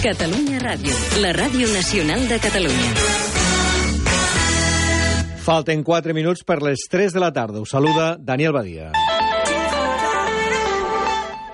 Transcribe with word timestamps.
Catalunya 0.00 0.56
Ràdio, 0.62 0.94
la 1.20 1.34
ràdio 1.36 1.66
nacional 1.74 2.22
de 2.24 2.38
Catalunya. 2.40 2.92
Falten 5.44 5.84
4 5.84 6.16
minuts 6.16 6.40
per 6.48 6.62
les 6.64 6.88
3 6.88 7.12
de 7.12 7.20
la 7.20 7.28
tarda. 7.36 7.60
Us 7.60 7.76
saluda 7.76 8.14
Daniel 8.16 8.56
Badia. 8.56 8.88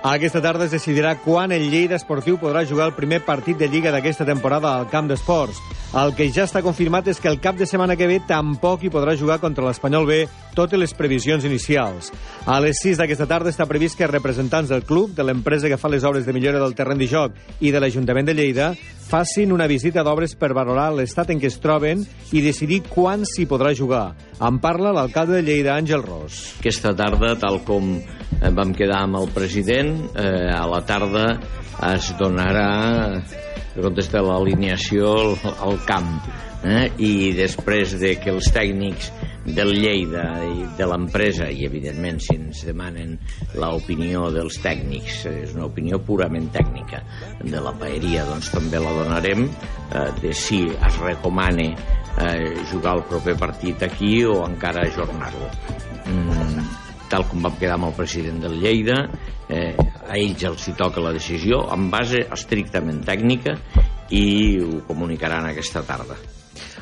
Aquesta 0.07 0.39
tarda 0.39 0.63
es 0.63 0.71
decidirà 0.71 1.17
quan 1.19 1.51
el 1.51 1.65
Lleida 1.67 1.97
Esportiu 1.97 2.37
podrà 2.39 2.61
jugar 2.63 2.85
el 2.87 2.93
primer 2.95 3.17
partit 3.27 3.57
de 3.59 3.67
Lliga 3.67 3.91
d'aquesta 3.91 4.23
temporada 4.23 4.69
al 4.71 4.87
camp 4.87 5.09
d'esports. 5.09 5.59
El 5.99 6.13
que 6.15 6.29
ja 6.31 6.45
està 6.47 6.61
confirmat 6.63 7.09
és 7.11 7.19
que 7.19 7.27
el 7.27 7.41
cap 7.43 7.57
de 7.59 7.67
setmana 7.67 7.97
que 7.99 8.07
ve 8.07 8.21
tampoc 8.23 8.85
hi 8.85 8.91
podrà 8.93 9.17
jugar 9.19 9.41
contra 9.43 9.65
l'Espanyol 9.67 10.07
B 10.07 10.21
totes 10.55 10.79
les 10.79 10.93
previsions 10.95 11.43
inicials. 11.43 12.13
A 12.47 12.61
les 12.63 12.79
6 12.85 13.01
d'aquesta 13.01 13.27
tarda 13.27 13.51
està 13.51 13.67
previst 13.67 13.99
que 13.99 14.07
representants 14.07 14.71
del 14.71 14.85
club, 14.87 15.11
de 15.11 15.27
l'empresa 15.27 15.67
que 15.67 15.79
fa 15.79 15.91
les 15.91 16.07
obres 16.07 16.25
de 16.25 16.35
millora 16.35 16.63
del 16.63 16.75
terreny 16.75 17.03
de 17.03 17.09
joc 17.11 17.35
i 17.59 17.75
de 17.75 17.83
l'Ajuntament 17.83 18.31
de 18.31 18.37
Lleida 18.37 18.71
facin 19.07 19.51
una 19.55 19.67
visita 19.67 20.03
d'obres 20.03 20.35
per 20.35 20.53
valorar 20.55 20.89
l'estat 20.95 21.31
en 21.31 21.39
què 21.39 21.51
es 21.51 21.59
troben 21.63 22.01
i 22.31 22.43
decidir 22.43 22.81
quan 22.87 23.23
s'hi 23.27 23.47
podrà 23.47 23.75
jugar. 23.75 24.13
En 24.39 24.59
parla 24.63 24.95
l'alcalde 24.95 25.39
de 25.39 25.43
Lleida, 25.47 25.75
Àngel 25.75 26.03
Ros. 26.03 26.41
Aquesta 26.59 26.95
tarda, 26.95 27.35
tal 27.39 27.61
com 27.67 27.97
vam 28.57 28.73
quedar 28.77 29.03
amb 29.05 29.19
el 29.21 29.29
president, 29.33 29.95
eh, 30.15 30.49
a 30.53 30.65
la 30.69 30.81
tarda 30.85 31.27
es 31.93 32.11
donarà 32.17 33.21
contesta 33.77 34.23
l'alineació 34.25 35.13
al, 35.13 35.33
al 35.67 35.79
camp 35.85 36.13
eh? 36.65 36.87
i 36.97 37.33
després 37.37 37.93
de 38.01 38.15
que 38.21 38.31
els 38.33 38.49
tècnics 38.53 39.11
del 39.47 39.71
Lleida 39.77 40.25
i 40.43 40.65
de 40.77 40.87
l'empresa 40.89 41.47
i 41.53 41.63
evidentment 41.67 42.19
si 42.23 42.35
ens 42.35 42.65
demanen 42.67 43.15
l'opinió 43.55 44.27
dels 44.33 44.57
tècnics 44.63 45.21
és 45.31 45.53
una 45.55 45.69
opinió 45.69 46.01
purament 46.03 46.49
tècnica 46.51 47.03
de 47.43 47.61
la 47.63 47.71
paeria 47.79 48.25
doncs 48.27 48.51
també 48.51 48.81
la 48.83 48.95
donarem 48.97 49.47
eh, 49.47 50.09
de 50.21 50.33
si 50.35 50.65
es 50.67 50.99
recomana 51.03 51.69
eh, 51.69 52.57
jugar 52.71 52.97
el 52.97 53.05
proper 53.07 53.37
partit 53.39 53.87
aquí 53.87 54.19
o 54.25 54.41
encara 54.49 54.87
ajornar-lo 54.89 55.51
mm, 56.09 56.36
tal 57.09 57.27
com 57.27 57.43
vam 57.43 57.57
quedar 57.59 57.77
amb 57.77 57.89
el 57.89 57.97
president 57.97 58.41
del 58.43 58.57
Lleida 58.61 59.01
eh, 59.49 59.73
a 60.07 60.15
ells 60.19 60.47
els 60.49 60.67
hi 60.67 60.77
toca 60.79 61.03
la 61.03 61.13
decisió 61.15 61.65
en 61.73 61.89
base 61.91 62.25
estrictament 62.33 63.03
tècnica 63.07 63.57
i 64.11 64.57
ho 64.63 64.81
comunicaran 64.87 65.49
aquesta 65.49 65.83
tarda. 65.87 66.17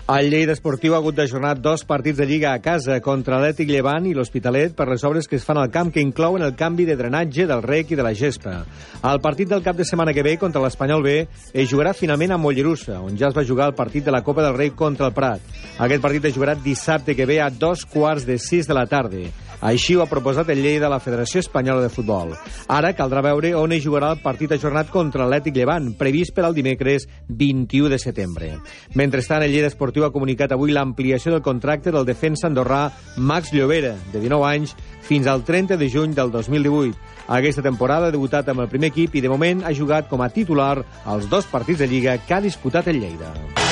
El 0.05 0.27
Lleida 0.29 0.53
Esportiu 0.53 0.93
ha 0.93 0.99
hagut 1.01 1.15
d'ajornar 1.17 1.55
dos 1.57 1.81
partits 1.89 2.19
de 2.19 2.27
Lliga 2.29 2.51
a 2.53 2.59
casa 2.61 2.99
contra 3.01 3.39
l'Ètic 3.41 3.71
Llevant 3.73 4.05
i 4.05 4.11
l'Hospitalet 4.13 4.75
per 4.77 4.85
les 4.85 5.01
obres 5.07 5.25
que 5.25 5.39
es 5.39 5.45
fan 5.47 5.57
al 5.57 5.71
camp 5.73 5.89
que 5.89 6.03
inclouen 6.03 6.45
el 6.45 6.53
canvi 6.53 6.85
de 6.85 6.93
drenatge 6.99 7.47
del 7.49 7.63
rec 7.65 7.89
i 7.89 7.97
de 7.97 8.05
la 8.05 8.13
gespa. 8.13 8.53
El 9.01 9.21
partit 9.23 9.49
del 9.49 9.63
cap 9.65 9.79
de 9.79 9.87
setmana 9.89 10.13
que 10.13 10.21
ve 10.21 10.35
contra 10.37 10.61
l'Espanyol 10.61 11.01
B 11.01 11.15
es 11.25 11.71
jugarà 11.71 11.95
finalment 11.97 12.35
a 12.35 12.37
Mollerussa, 12.37 12.99
on 13.01 13.17
ja 13.17 13.31
es 13.31 13.37
va 13.37 13.47
jugar 13.49 13.71
el 13.71 13.73
partit 13.79 14.05
de 14.05 14.13
la 14.13 14.21
Copa 14.21 14.45
del 14.45 14.53
Rei 14.53 14.75
contra 14.77 15.09
el 15.09 15.17
Prat. 15.17 15.41
Aquest 15.79 16.05
partit 16.05 16.29
es 16.29 16.37
jugarà 16.37 16.53
dissabte 16.53 17.17
que 17.17 17.25
ve 17.25 17.41
a 17.41 17.49
dos 17.49 17.87
quarts 17.89 18.29
de 18.29 18.37
sis 18.37 18.69
de 18.69 18.77
la 18.77 18.85
tarda. 18.85 19.25
Així 19.61 19.95
ho 19.95 20.03
ha 20.03 20.09
proposat 20.09 20.49
el 20.49 20.61
llei 20.63 20.79
de 20.79 20.89
la 20.91 20.99
Federació 20.99 21.39
Espanyola 21.43 21.85
de 21.85 21.91
Futbol. 21.93 22.33
Ara 22.67 22.93
caldrà 22.97 23.23
veure 23.25 23.53
on 23.55 23.73
hi 23.73 23.81
jugarà 23.83 24.11
el 24.15 24.23
partit 24.23 24.51
ajornat 24.55 24.91
contra 24.93 25.27
l'Ètic 25.29 25.55
Llevant, 25.55 25.93
previst 25.99 26.35
per 26.35 26.45
al 26.45 26.55
dimecres 26.57 27.07
21 27.29 27.89
de 27.93 27.99
setembre. 28.01 28.51
Mentrestant, 28.95 29.43
el 29.45 29.53
llei 29.53 29.65
Esportiu 29.65 30.05
ha 30.05 30.13
comunicat 30.13 30.53
avui 30.53 30.75
l'ampliació 30.75 31.33
del 31.33 31.45
contracte 31.45 31.93
del 31.95 32.05
defensa 32.05 32.49
andorrà 32.49 32.89
Max 33.17 33.53
Llobera, 33.53 33.95
de 34.13 34.21
19 34.21 34.49
anys, 34.51 34.75
fins 35.05 35.27
al 35.27 35.43
30 35.43 35.77
de 35.77 35.89
juny 35.89 36.15
del 36.17 36.31
2018. 36.31 36.97
Aquesta 37.27 37.63
temporada 37.65 38.09
ha 38.09 38.13
debutat 38.13 38.49
amb 38.49 38.65
el 38.65 38.69
primer 38.69 38.91
equip 38.93 39.15
i 39.15 39.23
de 39.25 39.31
moment 39.31 39.63
ha 39.65 39.73
jugat 39.73 40.09
com 40.09 40.21
a 40.21 40.29
titular 40.29 40.83
als 41.05 41.29
dos 41.29 41.49
partits 41.49 41.81
de 41.81 41.89
Lliga 41.89 42.19
que 42.21 42.37
ha 42.37 42.43
disputat 42.43 42.87
el 42.93 43.01
Lleida. 43.01 43.64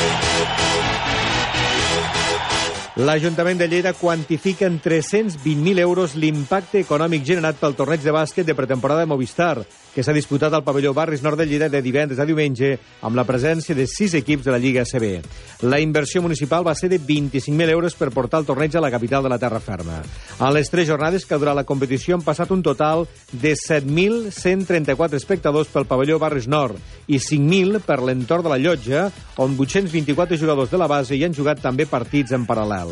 L'Ajuntament 2.93 3.57
de 3.57 3.65
Lleida 3.65 3.95
quantifica 3.97 4.67
en 4.67 4.75
320.000 4.79 5.79
euros 5.81 6.13
l'impacte 6.13 6.83
econòmic 6.83 7.23
generat 7.25 7.57
pel 7.57 7.73
torneig 7.73 8.03
de 8.05 8.13
bàsquet 8.13 8.45
de 8.45 8.53
pretemporada 8.53 9.01
de 9.01 9.09
Movistar, 9.09 9.63
que 9.95 10.03
s'ha 10.05 10.13
disputat 10.13 10.53
al 10.53 10.61
pavelló 10.61 10.91
Barris 10.93 11.23
Nord 11.25 11.41
de 11.41 11.47
Lleida 11.49 11.71
de 11.73 11.81
divendres 11.81 12.21
a 12.21 12.27
diumenge 12.29 12.75
amb 13.01 13.17
la 13.17 13.25
presència 13.25 13.73
de 13.73 13.87
sis 13.89 14.13
equips 14.17 14.45
de 14.45 14.53
la 14.53 14.59
Lliga 14.61 14.83
ACB. 14.85 15.65
La 15.65 15.79
inversió 15.81 16.21
municipal 16.21 16.61
va 16.67 16.75
ser 16.77 16.91
de 16.91 16.99
25.000 17.01 17.73
euros 17.73 17.97
per 17.97 18.11
portar 18.13 18.43
el 18.43 18.45
torneig 18.45 18.77
a 18.77 18.85
la 18.85 18.91
capital 18.93 19.25
de 19.25 19.33
la 19.33 19.41
terra 19.41 19.61
ferma. 19.61 20.03
En 20.37 20.53
les 20.53 20.69
tres 20.69 20.85
jornades 20.85 21.25
que 21.25 21.41
durà 21.41 21.57
la 21.57 21.65
competició 21.65 22.13
han 22.13 22.25
passat 22.25 22.53
un 22.53 22.61
total 22.61 23.07
de 23.31 23.55
7.134 23.57 25.17
espectadors 25.17 25.73
pel 25.73 25.89
pavelló 25.89 26.19
Barris 26.21 26.45
Nord 26.45 26.77
i 27.07 27.17
5.000 27.17 27.81
per 27.81 28.03
l'entorn 28.05 28.45
de 28.45 28.53
la 28.53 28.61
llotja, 28.61 29.07
on 29.41 29.57
824 29.57 30.37
jugadors 30.37 30.69
de 30.69 30.77
la 30.77 30.89
base 30.89 31.17
hi 31.17 31.25
han 31.25 31.33
jugat 31.33 31.61
també 31.65 31.89
partits 31.89 32.37
en 32.37 32.45
paral·lel. 32.45 32.82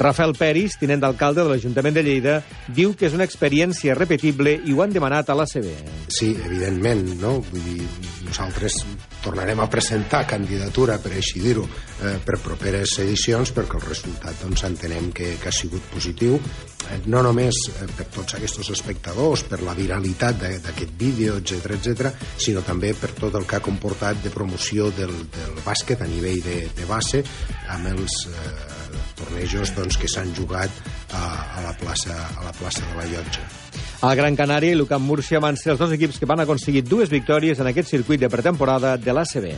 Rafael 0.00 0.34
Peris, 0.38 0.78
tinent 0.80 1.02
d'alcalde 1.02 1.44
de 1.44 1.52
l'Ajuntament 1.52 1.94
de 1.94 2.02
Lleida, 2.02 2.40
diu 2.74 2.94
que 2.98 3.06
és 3.08 3.14
una 3.14 3.26
experiència 3.28 3.94
repetible 3.94 4.56
i 4.64 4.74
ho 4.74 4.82
han 4.82 4.94
demanat 4.94 5.30
a 5.30 5.38
la 5.38 5.46
CB. 5.46 5.70
Sí, 6.08 6.32
evidentment, 6.46 7.06
no? 7.20 7.36
Vull 7.50 7.64
dir, 7.68 7.86
nosaltres 8.26 8.80
tornarem 9.22 9.60
a 9.60 9.68
presentar 9.70 10.24
candidatura, 10.26 10.98
per 10.98 11.14
així 11.14 11.40
dir-ho, 11.40 11.64
eh, 12.02 12.18
per 12.24 12.40
properes 12.42 12.98
edicions, 13.04 13.52
perquè 13.54 13.78
el 13.78 13.86
resultat 13.86 14.42
doncs, 14.42 14.64
entenem 14.66 15.10
que, 15.14 15.36
que 15.40 15.48
ha 15.48 15.54
sigut 15.54 15.86
positiu, 15.92 16.36
eh, 16.90 16.98
no 17.06 17.22
només 17.24 17.60
eh, 17.70 17.88
per 17.96 18.08
tots 18.12 18.36
aquests 18.36 18.72
espectadors, 18.74 19.46
per 19.48 19.62
la 19.62 19.76
viralitat 19.78 20.42
d'aquest 20.66 20.94
vídeo, 21.00 21.38
etc 21.40 21.78
etc, 21.78 22.12
sinó 22.36 22.64
també 22.66 22.92
per 22.98 23.14
tot 23.16 23.38
el 23.38 23.46
que 23.46 23.60
ha 23.60 23.64
comportat 23.64 24.20
de 24.24 24.34
promoció 24.34 24.90
del, 24.90 25.14
del 25.34 25.60
bàsquet 25.64 26.02
a 26.02 26.10
nivell 26.10 26.42
de, 26.44 26.60
de 26.74 26.88
base, 26.90 27.24
amb 27.72 27.92
els 27.94 28.24
eh, 28.28 28.83
tornejos 29.18 29.74
doncs, 29.76 29.98
que 30.00 30.10
s'han 30.10 30.34
jugat 30.36 30.70
a, 31.12 31.22
a, 31.22 31.64
la 31.66 31.74
plaça, 31.80 32.16
a 32.38 32.44
la 32.46 32.52
plaça 32.56 32.84
de 32.90 32.98
la 32.98 33.06
Llotja. 33.10 33.46
El 34.04 34.16
Gran 34.20 34.36
Canària 34.36 34.74
i 34.74 34.78
l'UCAM 34.78 35.04
Múrcia 35.04 35.40
van 35.40 35.56
ser 35.56 35.74
els 35.74 35.80
dos 35.80 35.94
equips 35.96 36.20
que 36.20 36.28
van 36.28 36.44
aconseguir 36.44 36.84
dues 36.84 37.12
victòries 37.12 37.60
en 37.60 37.70
aquest 37.70 37.88
circuit 37.94 38.20
de 38.20 38.32
pretemporada 38.32 38.96
de 39.00 39.16
l'ACB. 39.16 39.50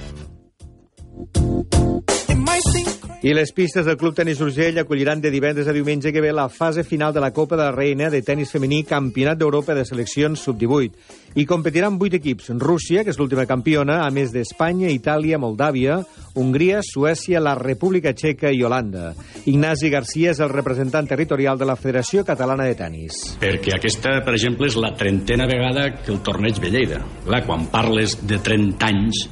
I 3.27 3.33
les 3.35 3.51
pistes 3.51 3.83
del 3.83 3.97
Club 3.99 4.15
Tenis 4.15 4.39
Urgell 4.39 4.77
acolliran 4.79 5.19
de 5.19 5.33
divendres 5.35 5.67
a 5.67 5.73
diumenge 5.75 6.13
que 6.15 6.21
ve 6.23 6.31
la 6.31 6.45
fase 6.49 6.85
final 6.87 7.11
de 7.13 7.19
la 7.19 7.33
Copa 7.35 7.57
de 7.57 7.65
la 7.65 7.73
Reina 7.75 8.07
de 8.07 8.21
tenis 8.23 8.53
femení 8.55 8.85
Campionat 8.87 9.41
d'Europa 9.41 9.75
de 9.75 9.83
seleccions 9.83 10.45
sub-18. 10.47 10.93
I 11.35 11.43
competiran 11.43 11.99
vuit 11.99 12.15
equips. 12.15 12.53
Rússia, 12.63 13.03
que 13.03 13.11
és 13.11 13.19
l'última 13.19 13.43
campiona, 13.51 14.05
a 14.05 14.13
més 14.15 14.31
d'Espanya, 14.31 14.93
Itàlia, 14.95 15.41
Moldàvia, 15.43 15.99
Hongria, 16.39 16.85
Suècia, 16.87 17.43
la 17.43 17.57
República 17.59 18.13
Txeca 18.15 18.53
i 18.55 18.63
Holanda. 18.63 19.11
Ignasi 19.43 19.91
Garcia 19.91 20.31
és 20.31 20.39
el 20.39 20.55
representant 20.55 21.11
territorial 21.11 21.59
de 21.59 21.67
la 21.67 21.75
Federació 21.75 22.23
Catalana 22.23 22.69
de 22.71 22.77
Tenis. 22.79 23.25
Perquè 23.43 23.75
aquesta, 23.75 24.21
per 24.23 24.37
exemple, 24.39 24.71
és 24.71 24.79
la 24.79 24.95
trentena 24.95 25.51
vegada 25.51 25.89
que 25.99 26.15
el 26.15 26.23
torneig 26.23 26.63
ve 26.63 26.71
Lleida. 26.71 27.03
Clar, 27.27 27.43
quan 27.49 27.67
parles 27.75 28.21
de 28.23 28.39
30 28.39 28.87
anys 28.87 29.27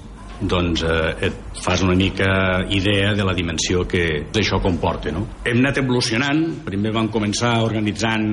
doncs 0.50 0.84
eh, 0.84 1.27
et 1.28 1.41
fas 1.65 1.82
una 1.82 1.94
mica 1.97 2.65
idea 2.71 3.15
de 3.15 3.25
la 3.25 3.34
dimensió 3.34 3.87
que 3.88 4.27
això 4.34 4.60
comporta. 4.62 5.12
No? 5.15 5.25
Hem 5.47 5.62
anat 5.62 5.81
evolucionant, 5.81 6.43
primer 6.66 6.93
vam 6.94 7.09
començar 7.12 7.55
organitzant 7.65 8.27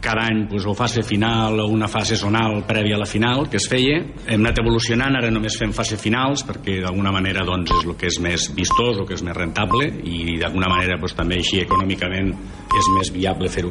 cada 0.00 0.24
any 0.30 0.46
pues, 0.48 0.64
o 0.66 0.74
fase 0.78 1.04
final 1.06 1.60
o 1.60 1.68
una 1.70 1.88
fase 1.90 2.16
zonal 2.16 2.62
prèvia 2.66 2.96
a 2.96 3.02
la 3.02 3.08
final 3.10 3.48
que 3.50 3.60
es 3.60 3.68
feia, 3.68 4.00
hem 4.26 4.40
anat 4.40 4.62
evolucionant, 4.62 5.18
ara 5.20 5.30
només 5.30 5.58
fem 5.60 5.74
fase 5.76 5.98
finals 6.00 6.46
perquè 6.48 6.80
d'alguna 6.80 7.12
manera 7.12 7.44
doncs, 7.44 7.74
és 7.76 7.86
el 7.86 7.96
que 8.00 8.08
és 8.08 8.20
més 8.24 8.48
vistós 8.56 9.02
o 9.02 9.06
que 9.06 9.18
és 9.18 9.24
més 9.26 9.36
rentable 9.36 9.90
i 10.08 10.38
d'alguna 10.40 10.70
manera 10.72 10.96
pues, 11.00 11.14
també 11.18 11.40
així 11.42 11.60
econòmicament 11.66 12.32
és 12.70 12.90
més 12.96 13.12
viable 13.12 13.50
fer-ho 13.52 13.68